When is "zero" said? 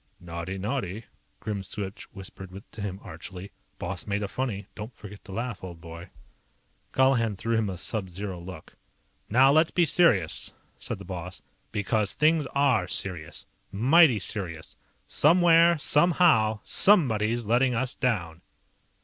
8.09-8.39